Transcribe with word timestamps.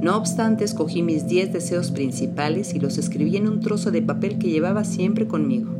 No 0.00 0.16
obstante, 0.16 0.62
escogí 0.62 1.02
mis 1.02 1.26
diez 1.26 1.52
deseos 1.52 1.90
principales 1.90 2.72
y 2.72 2.78
los 2.78 2.96
escribí 2.96 3.36
en 3.36 3.48
un 3.48 3.58
trozo 3.58 3.90
de 3.90 4.02
papel 4.02 4.38
que 4.38 4.50
llevaba 4.50 4.84
siempre 4.84 5.26
conmigo. 5.26 5.72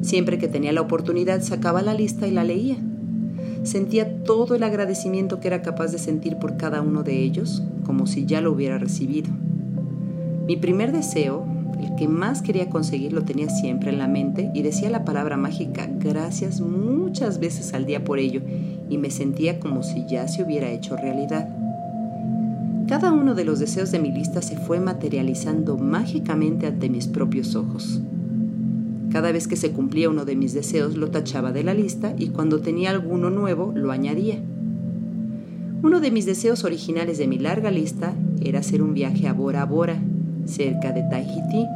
Siempre 0.00 0.38
que 0.38 0.48
tenía 0.48 0.72
la 0.72 0.80
oportunidad 0.80 1.42
sacaba 1.42 1.82
la 1.82 1.92
lista 1.92 2.26
y 2.26 2.30
la 2.30 2.44
leía. 2.44 2.78
Sentía 3.66 4.22
todo 4.22 4.54
el 4.54 4.62
agradecimiento 4.62 5.40
que 5.40 5.48
era 5.48 5.60
capaz 5.60 5.88
de 5.88 5.98
sentir 5.98 6.36
por 6.36 6.56
cada 6.56 6.82
uno 6.82 7.02
de 7.02 7.18
ellos, 7.18 7.64
como 7.84 8.06
si 8.06 8.24
ya 8.24 8.40
lo 8.40 8.52
hubiera 8.52 8.78
recibido. 8.78 9.28
Mi 10.46 10.56
primer 10.56 10.92
deseo, 10.92 11.44
el 11.82 11.96
que 11.96 12.06
más 12.06 12.42
quería 12.42 12.70
conseguir, 12.70 13.12
lo 13.12 13.24
tenía 13.24 13.48
siempre 13.50 13.90
en 13.90 13.98
la 13.98 14.06
mente 14.06 14.52
y 14.54 14.62
decía 14.62 14.88
la 14.88 15.04
palabra 15.04 15.36
mágica 15.36 15.88
gracias 15.98 16.60
muchas 16.60 17.40
veces 17.40 17.74
al 17.74 17.86
día 17.86 18.04
por 18.04 18.20
ello 18.20 18.40
y 18.88 18.98
me 18.98 19.10
sentía 19.10 19.58
como 19.58 19.82
si 19.82 20.06
ya 20.06 20.28
se 20.28 20.44
hubiera 20.44 20.70
hecho 20.70 20.96
realidad. 20.96 21.48
Cada 22.86 23.10
uno 23.10 23.34
de 23.34 23.44
los 23.44 23.58
deseos 23.58 23.90
de 23.90 23.98
mi 23.98 24.12
lista 24.12 24.42
se 24.42 24.56
fue 24.56 24.78
materializando 24.78 25.76
mágicamente 25.76 26.68
ante 26.68 26.88
mis 26.88 27.08
propios 27.08 27.56
ojos. 27.56 28.00
Cada 29.12 29.32
vez 29.32 29.46
que 29.46 29.56
se 29.56 29.70
cumplía 29.72 30.10
uno 30.10 30.24
de 30.24 30.36
mis 30.36 30.52
deseos 30.52 30.96
lo 30.96 31.10
tachaba 31.10 31.52
de 31.52 31.62
la 31.62 31.74
lista 31.74 32.14
y 32.18 32.28
cuando 32.28 32.60
tenía 32.60 32.90
alguno 32.90 33.30
nuevo 33.30 33.72
lo 33.74 33.92
añadía. 33.92 34.38
Uno 35.82 36.00
de 36.00 36.10
mis 36.10 36.26
deseos 36.26 36.64
originales 36.64 37.18
de 37.18 37.28
mi 37.28 37.38
larga 37.38 37.70
lista 37.70 38.14
era 38.40 38.60
hacer 38.60 38.82
un 38.82 38.94
viaje 38.94 39.28
a 39.28 39.32
Bora 39.32 39.64
Bora, 39.64 39.98
cerca 40.44 40.92
de 40.92 41.02
Tahití. 41.02 41.66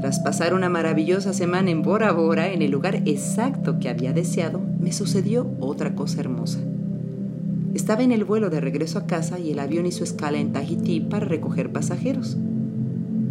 Tras 0.00 0.20
pasar 0.20 0.52
una 0.52 0.68
maravillosa 0.68 1.32
semana 1.32 1.70
en 1.70 1.82
Bora 1.82 2.12
Bora, 2.12 2.52
en 2.52 2.60
el 2.60 2.70
lugar 2.70 2.96
exacto 3.06 3.78
que 3.78 3.88
había 3.88 4.12
deseado, 4.12 4.60
me 4.78 4.92
sucedió 4.92 5.50
otra 5.60 5.94
cosa 5.94 6.20
hermosa. 6.20 6.58
Estaba 7.74 8.02
en 8.02 8.12
el 8.12 8.24
vuelo 8.24 8.50
de 8.50 8.60
regreso 8.60 8.98
a 8.98 9.06
casa 9.06 9.38
y 9.38 9.50
el 9.50 9.58
avión 9.58 9.86
hizo 9.86 10.04
escala 10.04 10.38
en 10.38 10.52
Tahití 10.52 11.00
para 11.00 11.26
recoger 11.26 11.72
pasajeros. 11.72 12.36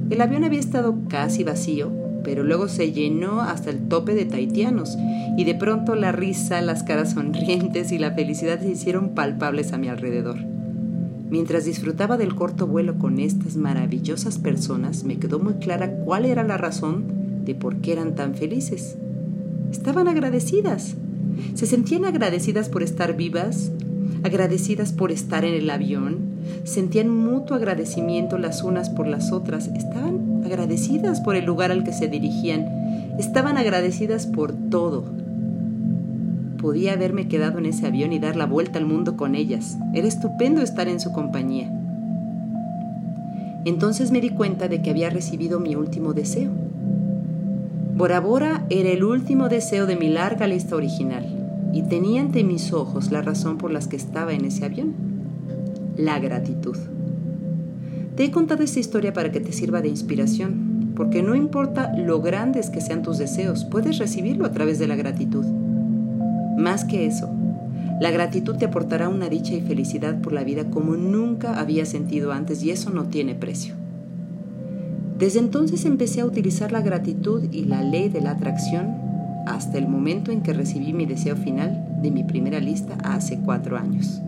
El 0.10 0.20
avión 0.20 0.44
había 0.44 0.60
estado 0.60 0.96
casi 1.08 1.44
vacío 1.44 2.03
pero 2.24 2.44
luego 2.44 2.68
se 2.68 2.92
llenó 2.92 3.42
hasta 3.42 3.70
el 3.70 3.88
tope 3.88 4.16
de 4.16 4.26
taitianos 4.26 4.98
y 5.38 5.44
de 5.44 5.56
pronto 5.56 5.96
la 5.96 6.12
risa, 6.12 6.62
las 6.62 6.84
caras 6.84 7.12
sonrientes 7.14 7.92
y 7.92 7.98
la 7.98 8.12
felicidad 8.12 8.60
se 8.60 8.70
hicieron 8.70 9.10
palpables 9.10 9.74
a 9.74 9.78
mi 9.78 9.88
alrededor. 9.88 10.38
Mientras 11.30 11.66
disfrutaba 11.66 12.18
del 12.18 12.36
corto 12.36 12.68
vuelo 12.68 13.00
con 13.00 13.20
estas 13.20 13.56
maravillosas 13.56 14.38
personas, 14.38 15.04
me 15.04 15.18
quedó 15.18 15.40
muy 15.40 15.56
clara 15.56 15.92
cuál 15.92 16.26
era 16.26 16.44
la 16.44 16.58
razón 16.58 17.06
de 17.44 17.56
por 17.56 17.78
qué 17.78 17.94
eran 17.94 18.16
tan 18.16 18.36
felices. 18.36 18.98
Estaban 19.72 20.08
agradecidas. 20.08 20.96
Se 21.56 21.66
sentían 21.66 22.06
agradecidas 22.06 22.70
por 22.70 22.84
estar 22.84 23.16
vivas, 23.18 23.72
agradecidas 24.24 24.94
por 24.94 25.12
estar 25.12 25.46
en 25.46 25.54
el 25.54 25.70
avión, 25.70 26.20
sentían 26.64 27.10
mutuo 27.10 27.56
agradecimiento 27.58 28.38
las 28.38 28.64
unas 28.64 28.90
por 28.90 29.08
las 29.08 29.32
otras, 29.32 29.68
estaban 29.68 30.42
agradecidas 30.46 31.22
por 31.22 31.36
el 31.36 31.46
lugar 31.46 31.72
al 31.72 31.84
que 31.84 31.94
se 31.94 32.08
dirigían, 32.08 32.68
estaban 33.20 33.58
agradecidas 33.58 34.26
por 34.28 34.54
todo. 34.54 35.06
Podía 36.58 36.94
haberme 36.94 37.28
quedado 37.28 37.60
en 37.60 37.66
ese 37.66 37.86
avión 37.86 38.14
y 38.14 38.20
dar 38.20 38.38
la 38.38 38.46
vuelta 38.46 38.80
al 38.80 38.86
mundo 38.86 39.18
con 39.18 39.36
ellas. 39.36 39.78
Era 39.94 40.08
estupendo 40.08 40.62
estar 40.62 40.88
en 40.88 41.02
su 41.02 41.12
compañía. 41.12 41.70
Entonces 43.66 44.12
me 44.12 44.22
di 44.22 44.30
cuenta 44.30 44.70
de 44.70 44.82
que 44.82 44.90
había 44.90 45.10
recibido 45.10 45.60
mi 45.60 45.76
último 45.76 46.14
deseo. 46.14 46.52
Bora 47.96 48.22
Bora 48.22 48.66
era 48.70 48.90
el 48.90 49.04
último 49.04 49.50
deseo 49.50 49.86
de 49.86 49.98
mi 49.98 50.10
larga 50.10 50.48
lista 50.48 50.76
original 50.76 51.43
y 51.74 51.82
tenía 51.82 52.22
ante 52.22 52.44
mis 52.44 52.72
ojos 52.72 53.12
la 53.12 53.22
razón 53.22 53.58
por 53.58 53.72
las 53.72 53.88
que 53.88 53.96
estaba 53.96 54.34
en 54.34 54.46
ese 54.46 54.64
avión. 54.64 54.94
La 55.98 56.20
gratitud. 56.20 56.78
Te 58.16 58.26
he 58.26 58.32
contado 58.32 58.64
esta 58.64 58.80
historia 58.80 59.12
para 59.12 59.32
que 59.32 59.40
te 59.40 59.52
sirva 59.52 59.82
de 59.82 59.90
inspiración, 59.90 60.94
porque 60.96 61.24
no 61.24 61.34
importa 61.34 61.92
lo 61.98 62.22
grandes 62.22 62.70
que 62.70 62.80
sean 62.80 63.02
tus 63.02 63.18
deseos, 63.18 63.66
puedes 63.66 63.98
recibirlo 63.98 64.46
a 64.46 64.52
través 64.52 64.78
de 64.78 64.88
la 64.88 64.96
gratitud. 64.96 65.46
Más 66.58 66.86
que 66.86 67.08
eso, 67.08 67.32
la 68.00 68.12
gratitud 68.12 68.56
te 68.56 68.66
aportará 68.66 69.10
una 69.10 69.30
dicha 69.30 69.56
y 69.56 69.62
felicidad 69.62 70.22
por 70.22 70.32
la 70.32 70.44
vida 70.44 70.70
como 70.70 70.96
nunca 70.96 71.60
había 71.60 71.86
sentido 71.86 72.32
antes 72.32 72.64
y 72.64 72.70
eso 72.70 72.92
no 72.92 73.06
tiene 73.06 73.34
precio. 73.34 73.74
Desde 75.18 75.40
entonces 75.40 75.86
empecé 75.86 76.22
a 76.22 76.26
utilizar 76.26 76.72
la 76.72 76.82
gratitud 76.82 77.44
y 77.52 77.66
la 77.66 77.82
ley 77.82 78.10
de 78.10 78.22
la 78.22 78.32
atracción 78.32 79.03
hasta 79.46 79.78
el 79.78 79.88
momento 79.88 80.31
en 80.31 80.42
que 80.42 80.54
recibí 80.54 80.94
mi 80.94 81.06
deseo 81.06 81.36
final 81.36 81.86
de 82.02 82.12
mi 82.12 82.24
primera 82.24 82.59
lista 82.59 82.98
hace 83.04 83.40
cuatro 83.40 83.78
años. 83.78 84.22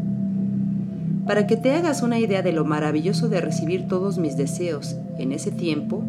Para 1.25 1.47
que 1.47 1.57
te 1.57 1.71
hagas 1.71 2.03
una 2.03 2.19
idea 2.19 2.41
de 2.43 2.51
lo 2.51 2.65
maravilloso 2.65 3.29
de 3.29 3.41
recibir 3.41 3.87
todos 3.87 4.19
mis 4.19 4.37
deseos, 4.37 4.95
en 5.17 5.31
ese 5.31 5.51
tiempo, 5.51 6.03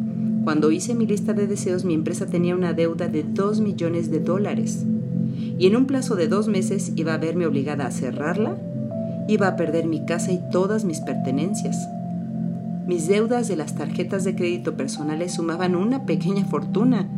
cuando 0.45 0.71
hice 0.71 0.95
mi 0.95 1.07
lista 1.07 1.33
de 1.33 1.47
deseos, 1.47 1.85
mi 1.85 1.95
empresa 1.95 2.27
tenía 2.27 2.55
una 2.55 2.73
deuda 2.73 3.09
de 3.09 3.23
2 3.23 3.61
millones 3.61 4.11
de 4.11 4.21
dólares. 4.21 4.85
Y 5.59 5.67
en 5.67 5.77
un 5.77 5.87
plazo 5.87 6.17
de 6.17 6.29
dos 6.29 6.49
meses 6.49 6.93
iba 6.97 7.15
a 7.15 7.19
verme 7.19 7.47
obligada 7.47 7.87
a 7.87 7.91
cerrarla, 7.91 8.57
iba 9.27 9.49
a 9.49 9.57
perder 9.57 9.87
mi 9.87 10.05
casa 10.05 10.33
y 10.33 10.41
todas 10.53 10.85
mis 10.85 11.01
pertenencias. 11.01 11.89
Mis 12.87 13.09
deudas 13.09 13.49
de 13.49 13.57
las 13.57 13.75
tarjetas 13.75 14.23
de 14.23 14.37
crédito 14.37 14.77
personales 14.77 15.35
sumaban 15.35 15.75
una 15.75 16.05
pequeña 16.05 16.45
fortuna 16.45 17.09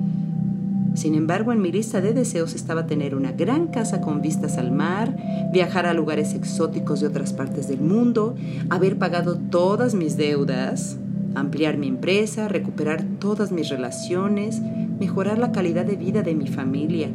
sin 0.99 1.15
embargo, 1.15 1.53
en 1.53 1.63
mi 1.63 1.71
lista 1.71 2.01
de 2.01 2.13
deseos 2.13 2.55
estaba 2.55 2.89
tener 2.89 3.15
una 3.15 3.31
gran 3.31 3.69
casa 3.69 4.01
con 4.01 4.21
vistas 4.21 4.59
al 4.59 4.73
mar, 4.73 5.17
viajar 5.53 5.87
a 5.87 5.95
lugares 5.95 6.35
exóticos 6.35 7.01
de 7.01 7.07
otras 7.07 7.33
partes 7.33 7.69
del 7.69 7.81
mundo, 7.81 8.35
haber 8.69 8.99
pagado 8.99 9.39
todas 9.39 9.95
mis 9.95 10.17
deudas, 10.17 10.97
ampliar 11.37 11.79
mi 11.79 11.87
empresa, 11.87 12.49
recuperar 12.49 13.05
todas 13.21 13.53
mis 13.53 13.69
relaciones, 13.69 14.61
mejorar 14.99 15.39
la 15.39 15.53
calidad 15.53 15.87
de 15.87 15.95
vida 15.95 16.23
de 16.23 16.35
mi 16.35 16.49
familia, 16.49 17.11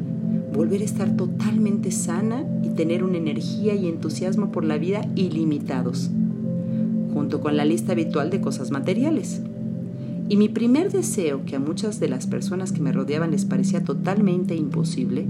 volver 0.54 0.82
a 0.82 0.86
estar 0.86 1.18
totalmente 1.18 1.92
sana 1.92 2.46
y 2.64 2.70
tener 2.70 3.04
una 3.04 3.18
energía 3.18 3.76
y 3.76 3.90
entusiasmo 3.90 4.50
por 4.54 4.64
la 4.64 4.78
vida 4.78 5.02
ilimitados. 5.16 6.10
junto 7.14 7.42
con 7.42 7.56
la 7.56 7.64
lista 7.64 7.92
habitual 7.92 8.32
de 8.32 8.42
cosas 8.42 8.72
materiales. 8.72 9.44
Y 10.30 10.38
mi 10.38 10.50
primer 10.50 10.92
deseo, 10.92 11.46
que 11.46 11.56
a 11.56 11.60
muchas 11.60 12.00
de 12.00 12.08
las 12.08 12.28
personas 12.28 12.72
que 12.72 12.82
me 12.82 12.92
rodeaban 12.92 13.32
les 13.32 13.46
parecía 13.46 13.84
totalmente 13.84 14.56
imposible, 14.56 15.26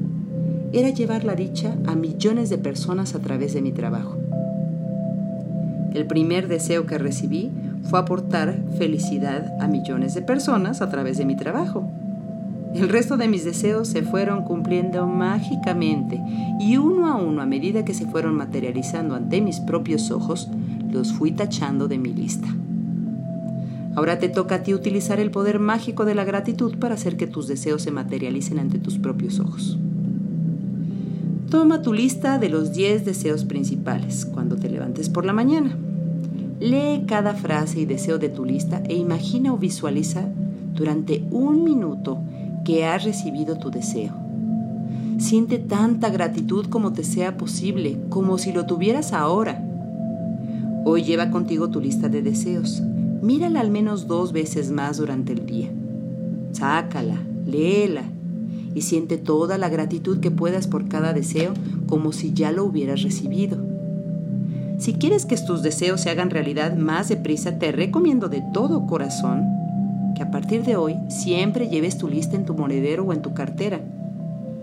era 0.72 0.90
llevar 0.90 1.24
la 1.24 1.36
dicha 1.36 1.75
a 1.86 1.95
millones 1.95 2.50
de 2.50 2.57
personas 2.57 3.16
a 3.16 3.19
través 3.19 3.54
de 3.54 3.62
mi 3.62 3.72
trabajo. 3.72 4.18
El 5.94 6.07
primer 6.07 6.48
deseo 6.48 6.86
que 6.86 6.98
recibí 6.98 7.51
fue 7.84 8.00
aportar 8.00 8.63
felicidad 8.78 9.51
a 9.60 9.68
millones 9.68 10.16
de 10.16 10.22
personas 10.22 10.81
a 10.81 10.90
través 10.90 11.18
de 11.18 11.25
mi 11.25 11.36
trabajo. 11.36 11.88
El 12.74 12.90
resto 12.90 13.18
de 13.18 13.28
mis 13.28 13.45
deseos 13.45 13.88
se 13.88 14.01
fueron 14.01 14.44
cumpliendo 14.44 15.06
mágicamente 15.06 16.19
y 16.60 16.78
uno 16.78 17.07
a 17.07 17.16
uno 17.16 17.44
a 17.44 17.45
medida 17.45 17.86
que 17.86 17.94
se 17.94 18.07
fueron 18.07 18.36
materializando 18.36 19.13
ante 19.13 19.42
mis 19.42 19.60
propios 19.60 20.10
ojos, 20.10 20.50
los 20.92 21.13
fui 21.13 21.31
tachando 21.31 21.88
de 21.88 22.00
mi 22.00 22.13
lista. 22.13 22.48
Ahora 23.95 24.18
te 24.18 24.30
toca 24.30 24.56
a 24.56 24.63
ti 24.63 24.74
utilizar 24.74 25.19
el 25.19 25.30
poder 25.30 25.60
mágico 25.60 26.06
de 26.06 26.16
la 26.16 26.24
gratitud 26.24 26.78
para 26.78 26.95
hacer 26.95 27.16
que 27.16 27.28
tus 27.28 27.48
deseos 27.48 27.84
se 27.84 27.92
materialicen 27.92 28.60
ante 28.60 28.80
tus 28.80 28.98
propios 28.98 29.40
ojos. 29.40 29.78
Toma 31.50 31.84
tu 31.84 31.94
lista 31.94 32.40
de 32.40 32.50
los 32.50 32.74
10 32.74 33.06
deseos 33.06 33.45
principales 33.45 34.25
cuando 34.25 34.56
te 34.56 34.69
levantes 34.69 35.10
por 35.10 35.25
la 35.25 35.34
mañana. 35.34 35.78
Lee 36.60 37.04
cada 37.07 37.36
frase 37.36 37.81
y 37.81 37.86
deseo 37.86 38.18
de 38.18 38.30
tu 38.30 38.45
lista 38.45 38.81
e 38.86 38.95
imagina 38.95 39.54
o 39.54 39.57
visualiza 39.57 40.28
durante 40.74 41.24
un 41.30 41.63
minuto 41.63 42.18
que 42.66 42.86
has 42.86 43.04
recibido 43.04 43.60
tu 43.60 43.69
deseo. 43.69 44.13
Siente 45.19 45.60
tanta 45.60 46.10
gratitud 46.10 46.66
como 46.66 46.94
te 46.94 47.04
sea 47.04 47.38
posible, 47.38 48.00
como 48.10 48.40
si 48.40 48.51
lo 48.51 48.66
tuvieras 48.66 49.13
ahora. 49.13 49.63
Hoy 50.86 51.04
lleva 51.04 51.30
contigo 51.30 51.69
tu 51.69 51.80
lista 51.80 52.10
de 52.10 52.24
deseos. 52.24 52.81
Mírala 53.24 53.62
al 53.62 53.72
menos 53.72 54.08
dos 54.08 54.34
veces 54.34 54.70
más 54.70 54.98
durante 54.98 55.31
el 55.31 55.46
día. 55.46 55.72
Sácala, 56.52 57.22
léela 57.46 58.04
y 58.75 58.81
siente 58.81 59.18
toda 59.18 59.58
la 59.58 59.70
gratitud 59.70 60.20
que 60.20 60.30
puedas 60.30 60.68
por 60.68 60.90
cada 60.90 61.14
deseo 61.14 61.54
como 61.88 62.12
si 62.12 62.34
ya 62.34 62.52
lo 62.52 62.66
hubieras 62.66 63.02
recibido. 63.02 63.58
Si 64.78 64.96
quieres 64.96 65.25
que 65.25 65.38
tus 65.38 65.62
deseos 65.62 66.02
se 66.02 66.10
hagan 66.10 66.31
realidad 66.31 66.75
más 66.75 67.08
deprisa, 67.08 67.60
te 67.60 67.72
recomiendo 67.72 68.28
de 68.28 68.44
todo 68.54 68.88
corazón 68.88 69.46
que 70.18 70.24
a 70.24 70.30
partir 70.30 70.66
de 70.66 70.76
hoy 70.76 70.98
siempre 71.08 71.69
lleves 71.69 71.98
tu 71.98 72.10
lista 72.10 72.36
en 72.36 72.44
tu 72.44 72.56
monedero 72.56 73.06
o 73.06 73.14
en 73.14 73.22
tu 73.22 73.34
cartera 73.34 73.80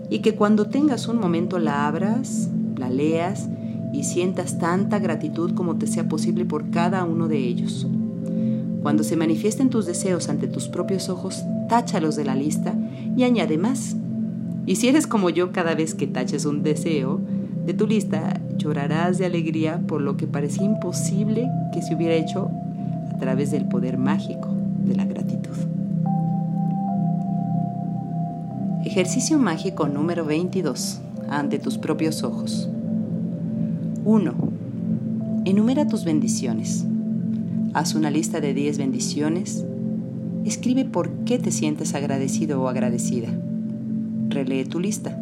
y 0.07 0.19
que 0.19 0.35
cuando 0.35 0.67
tengas 0.67 1.07
un 1.07 1.17
momento 1.17 1.57
la 1.57 1.87
abras, 1.87 2.47
la 2.77 2.91
leas 2.91 3.49
y 3.91 4.03
sientas 4.03 4.59
tanta 4.59 4.99
gratitud 4.99 5.55
como 5.55 5.77
te 5.77 5.87
sea 5.87 6.07
posible 6.07 6.45
por 6.45 6.69
cada 6.69 7.05
uno 7.05 7.27
de 7.27 7.39
ellos. 7.39 7.87
Cuando 8.81 9.03
se 9.03 9.15
manifiesten 9.15 9.69
tus 9.69 9.85
deseos 9.85 10.27
ante 10.27 10.47
tus 10.47 10.67
propios 10.67 11.09
ojos, 11.09 11.45
táchalos 11.69 12.15
de 12.15 12.25
la 12.25 12.35
lista 12.35 12.73
y 13.15 13.23
añade 13.23 13.57
más. 13.59 13.95
Y 14.65 14.77
si 14.77 14.87
eres 14.87 15.05
como 15.05 15.29
yo, 15.29 15.51
cada 15.51 15.75
vez 15.75 15.93
que 15.93 16.07
taches 16.07 16.45
un 16.45 16.63
deseo 16.63 17.21
de 17.65 17.75
tu 17.75 17.85
lista, 17.85 18.39
llorarás 18.57 19.19
de 19.19 19.25
alegría 19.25 19.81
por 19.85 20.01
lo 20.01 20.17
que 20.17 20.25
parecía 20.25 20.65
imposible 20.65 21.47
que 21.73 21.83
se 21.83 21.93
hubiera 21.93 22.15
hecho 22.15 22.49
a 23.13 23.17
través 23.19 23.51
del 23.51 23.67
poder 23.67 23.99
mágico 23.99 24.49
de 24.83 24.95
la 24.95 25.05
gratitud. 25.05 25.55
Ejercicio 28.83 29.37
mágico 29.37 29.87
número 29.87 30.25
22. 30.25 31.01
Ante 31.29 31.59
tus 31.59 31.77
propios 31.77 32.23
ojos. 32.23 32.67
1. 34.05 34.33
Enumera 35.45 35.87
tus 35.87 36.03
bendiciones. 36.03 36.85
Haz 37.73 37.95
una 37.95 38.11
lista 38.11 38.41
de 38.41 38.53
10 38.53 38.77
bendiciones. 38.77 39.63
Escribe 40.43 40.83
por 40.83 41.09
qué 41.23 41.39
te 41.39 41.51
sientes 41.51 41.93
agradecido 41.93 42.61
o 42.61 42.67
agradecida. 42.67 43.29
Relee 44.27 44.65
tu 44.65 44.79
lista. 44.79 45.17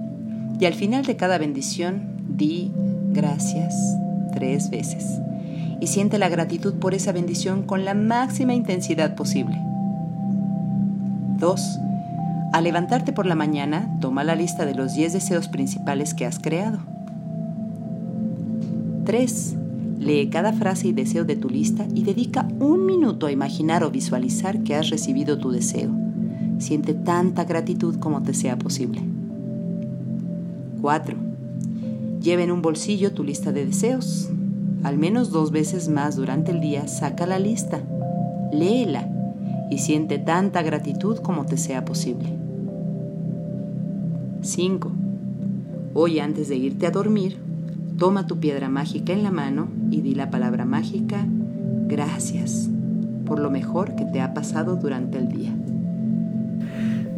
Y 0.60 0.66
al 0.66 0.74
final 0.74 1.06
de 1.06 1.16
cada 1.16 1.38
bendición, 1.38 2.02
di 2.28 2.72
gracias 3.14 3.76
tres 4.34 4.72
veces. 4.72 5.06
Y 5.80 5.88
siente 5.88 6.18
la 6.18 6.28
gratitud 6.28 6.74
por 6.76 6.96
esa 6.96 7.12
bendición 7.12 7.64
con 7.64 7.86
la 7.86 7.94
máxima 7.94 8.56
intensidad 8.56 9.16
posible. 9.16 9.58
2. 11.38 11.80
Al 12.52 12.64
levantarte 12.64 13.14
por 13.14 13.28
la 13.28 13.36
mañana, 13.36 13.96
toma 14.02 14.24
la 14.24 14.36
lista 14.36 14.66
de 14.66 14.74
los 14.74 14.96
10 14.96 15.14
deseos 15.14 15.48
principales 15.48 16.16
que 16.16 16.26
has 16.26 16.40
creado. 16.40 16.80
3. 19.06 19.56
Lee 20.00 20.30
cada 20.30 20.54
frase 20.54 20.88
y 20.88 20.94
deseo 20.94 21.26
de 21.26 21.36
tu 21.36 21.50
lista 21.50 21.86
y 21.94 22.04
dedica 22.04 22.48
un 22.60 22.86
minuto 22.86 23.26
a 23.26 23.32
imaginar 23.32 23.84
o 23.84 23.92
visualizar 23.92 24.64
que 24.64 24.76
has 24.76 24.90
recibido 24.90 25.38
tu 25.38 25.52
deseo. 25.52 25.92
Siente 26.58 26.94
tanta 26.94 27.44
gratitud 27.44 27.98
como 27.98 28.24
te 28.24 28.34
sea 28.34 28.58
posible. 28.58 29.02
4. 30.82 31.18
Lleva 32.22 32.44
en 32.44 32.52
un 32.52 32.62
bolsillo 32.62 33.12
tu 33.12 33.24
lista 33.24 33.52
de 33.52 33.66
deseos. 33.66 34.30
Al 34.84 34.98
menos 34.98 35.32
dos 35.32 35.52
veces 35.52 35.90
más 35.90 36.16
durante 36.16 36.52
el 36.52 36.62
día 36.62 36.88
saca 36.88 37.26
la 37.26 37.38
lista, 37.38 37.82
léela 38.54 39.10
y 39.70 39.80
siente 39.80 40.18
tanta 40.18 40.62
gratitud 40.62 41.18
como 41.18 41.46
te 41.46 41.58
sea 41.58 41.84
posible. 41.84 42.34
5. 44.42 44.92
Hoy 45.94 46.20
antes 46.20 46.48
de 46.48 46.56
irte 46.56 46.88
a 46.88 46.92
dormir, 46.92 47.49
Toma 48.00 48.28
tu 48.28 48.40
piedra 48.40 48.70
mágica 48.70 49.12
en 49.12 49.24
la 49.24 49.32
mano 49.32 49.68
y 49.92 50.00
di 50.00 50.16
la 50.16 50.32
palabra 50.32 50.64
mágica, 50.64 51.26
gracias, 51.86 52.70
por 53.26 53.40
lo 53.40 53.50
mejor 53.50 53.98
que 53.98 54.06
te 54.06 54.22
ha 54.22 54.34
pasado 54.34 54.78
durante 54.78 55.18
el 55.18 55.28
día. 55.28 55.54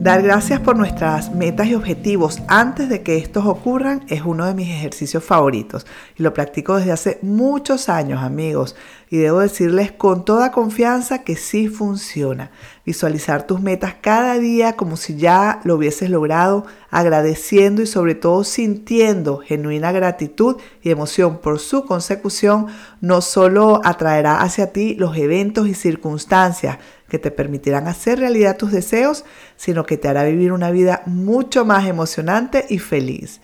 Dar 0.01 0.24
gracias 0.24 0.59
por 0.59 0.77
nuestras 0.77 1.31
metas 1.31 1.68
y 1.68 1.75
objetivos 1.75 2.42
antes 2.48 2.89
de 2.89 3.03
que 3.03 3.18
estos 3.18 3.45
ocurran 3.45 4.03
es 4.07 4.24
uno 4.25 4.48
de 4.48 4.56
mis 4.56 4.68
ejercicios 4.68 5.24
favoritos 5.24 5.86
y 6.18 6.24
lo 6.24 6.33
practico 6.33 6.77
desde 6.77 6.92
hace 6.92 7.19
muchos 7.21 7.88
años 7.88 8.24
amigos 8.24 8.75
y 9.12 9.18
debo 9.18 9.42
decirles 9.42 9.92
con 9.92 10.25
toda 10.25 10.51
confianza 10.51 11.24
que 11.24 11.36
sí 11.36 11.68
funciona. 11.68 12.50
Visualizar 12.83 13.45
tus 13.45 13.62
metas 13.62 13.94
cada 14.01 14.39
día 14.39 14.75
como 14.75 14.98
si 14.98 15.18
ya 15.18 15.59
lo 15.65 15.75
hubieses 15.75 16.09
logrado, 16.09 16.65
agradeciendo 16.89 17.83
y 17.83 17.86
sobre 17.86 18.15
todo 18.15 18.44
sintiendo 18.44 19.38
genuina 19.38 19.92
gratitud 19.92 20.56
y 20.81 20.89
emoción 20.89 21.38
por 21.38 21.59
su 21.59 21.86
consecución, 21.86 22.65
no 23.01 23.21
solo 23.21 23.81
atraerá 23.83 24.42
hacia 24.42 24.74
ti 24.74 24.95
los 24.95 25.15
eventos 25.15 25.67
y 25.67 25.75
circunstancias 25.75 26.79
que 27.12 27.20
te 27.20 27.30
permitirán 27.30 27.89
hacer 27.89 28.20
realidad 28.20 28.56
tus 28.56 28.72
deseos, 28.72 29.25
sino 29.58 29.86
que 29.86 29.98
te 29.98 30.08
hará 30.08 30.24
vivir 30.24 30.53
una 30.53 30.72
vida 30.72 31.03
mucho 31.06 31.65
más 31.65 31.86
emocionante 31.86 32.65
y 32.70 32.80
feliz. 32.80 33.41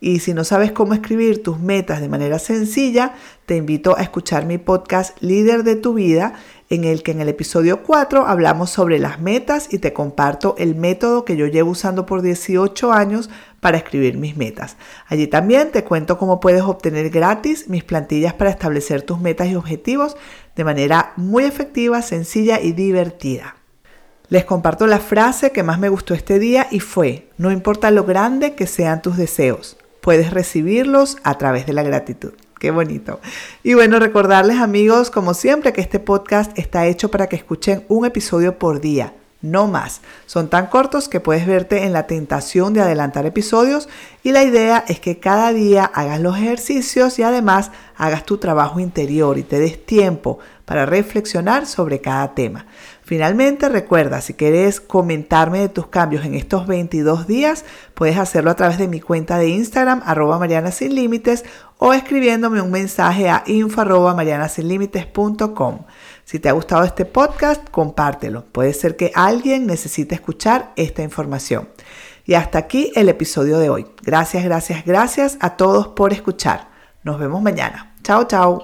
Y 0.00 0.18
si 0.18 0.34
no 0.34 0.44
sabes 0.44 0.70
cómo 0.72 0.92
escribir 0.92 1.42
tus 1.42 1.58
metas 1.58 2.02
de 2.02 2.10
manera 2.10 2.38
sencilla, 2.38 3.14
te 3.46 3.56
invito 3.56 3.96
a 3.96 4.02
escuchar 4.02 4.44
mi 4.44 4.58
podcast 4.58 5.16
Líder 5.22 5.64
de 5.64 5.76
tu 5.76 5.94
vida, 5.94 6.34
en 6.68 6.84
el 6.84 7.02
que 7.02 7.12
en 7.12 7.22
el 7.22 7.30
episodio 7.30 7.82
4 7.84 8.26
hablamos 8.26 8.68
sobre 8.68 8.98
las 8.98 9.18
metas 9.18 9.72
y 9.72 9.78
te 9.78 9.94
comparto 9.94 10.54
el 10.58 10.74
método 10.74 11.24
que 11.24 11.38
yo 11.38 11.46
llevo 11.46 11.70
usando 11.70 12.04
por 12.04 12.20
18 12.20 12.92
años 12.92 13.30
para 13.60 13.78
escribir 13.78 14.18
mis 14.18 14.36
metas. 14.36 14.76
Allí 15.06 15.26
también 15.26 15.70
te 15.70 15.84
cuento 15.84 16.18
cómo 16.18 16.38
puedes 16.38 16.62
obtener 16.62 17.08
gratis 17.08 17.70
mis 17.70 17.82
plantillas 17.82 18.34
para 18.34 18.50
establecer 18.50 19.00
tus 19.02 19.20
metas 19.20 19.48
y 19.48 19.54
objetivos 19.54 20.16
de 20.56 20.64
manera 20.64 21.12
muy 21.16 21.44
efectiva, 21.44 22.02
sencilla 22.02 22.60
y 22.60 22.72
divertida. 22.72 23.56
Les 24.28 24.44
comparto 24.44 24.86
la 24.88 24.98
frase 24.98 25.52
que 25.52 25.62
más 25.62 25.78
me 25.78 25.88
gustó 25.88 26.14
este 26.14 26.40
día 26.40 26.66
y 26.70 26.80
fue, 26.80 27.28
no 27.38 27.52
importa 27.52 27.92
lo 27.92 28.04
grande 28.04 28.54
que 28.54 28.66
sean 28.66 29.02
tus 29.02 29.16
deseos, 29.16 29.76
puedes 30.00 30.32
recibirlos 30.32 31.18
a 31.22 31.38
través 31.38 31.66
de 31.66 31.74
la 31.74 31.84
gratitud. 31.84 32.32
Qué 32.58 32.70
bonito. 32.70 33.20
Y 33.62 33.74
bueno, 33.74 33.98
recordarles 33.98 34.58
amigos, 34.58 35.10
como 35.10 35.34
siempre, 35.34 35.72
que 35.72 35.82
este 35.82 36.00
podcast 36.00 36.58
está 36.58 36.86
hecho 36.86 37.10
para 37.10 37.28
que 37.28 37.36
escuchen 37.36 37.84
un 37.88 38.06
episodio 38.06 38.58
por 38.58 38.80
día 38.80 39.12
no 39.42 39.66
más. 39.68 40.00
Son 40.26 40.48
tan 40.48 40.66
cortos 40.66 41.08
que 41.08 41.20
puedes 41.20 41.46
verte 41.46 41.84
en 41.84 41.92
la 41.92 42.06
tentación 42.06 42.72
de 42.72 42.80
adelantar 42.80 43.26
episodios 43.26 43.88
y 44.22 44.32
la 44.32 44.44
idea 44.44 44.84
es 44.88 45.00
que 45.00 45.18
cada 45.18 45.52
día 45.52 45.84
hagas 45.84 46.20
los 46.20 46.36
ejercicios 46.36 47.18
y 47.18 47.22
además 47.22 47.70
hagas 47.96 48.24
tu 48.24 48.38
trabajo 48.38 48.80
interior 48.80 49.38
y 49.38 49.42
te 49.42 49.58
des 49.58 49.84
tiempo 49.84 50.38
para 50.64 50.84
reflexionar 50.84 51.66
sobre 51.66 52.00
cada 52.00 52.34
tema. 52.34 52.66
Finalmente, 53.02 53.68
recuerda, 53.68 54.20
si 54.20 54.34
quieres 54.34 54.80
comentarme 54.80 55.60
de 55.60 55.68
tus 55.68 55.86
cambios 55.86 56.24
en 56.24 56.34
estos 56.34 56.66
22 56.66 57.28
días, 57.28 57.64
puedes 57.94 58.18
hacerlo 58.18 58.50
a 58.50 58.56
través 58.56 58.78
de 58.78 58.88
mi 58.88 59.00
cuenta 59.00 59.38
de 59.38 59.48
Instagram, 59.48 60.02
arroba 60.04 60.40
Mariana 60.40 60.72
Sin 60.72 60.96
Límites, 60.96 61.44
o 61.78 61.92
escribiéndome 61.92 62.60
un 62.60 62.72
mensaje 62.72 63.28
a 63.28 63.44
info 63.46 63.82
arroba 63.82 64.16
Si 66.26 66.40
te 66.40 66.48
ha 66.48 66.52
gustado 66.52 66.82
este 66.82 67.04
podcast, 67.04 67.70
compártelo. 67.70 68.46
Puede 68.46 68.74
ser 68.74 68.96
que 68.96 69.12
alguien 69.14 69.64
necesite 69.64 70.16
escuchar 70.16 70.72
esta 70.74 71.04
información. 71.04 71.68
Y 72.24 72.34
hasta 72.34 72.58
aquí 72.58 72.90
el 72.96 73.08
episodio 73.08 73.60
de 73.60 73.70
hoy. 73.70 73.86
Gracias, 74.02 74.42
gracias, 74.42 74.84
gracias 74.84 75.38
a 75.40 75.56
todos 75.56 75.86
por 75.86 76.12
escuchar. 76.12 76.68
Nos 77.04 77.20
vemos 77.20 77.42
mañana. 77.42 77.94
Chao, 78.02 78.24
chao. 78.24 78.60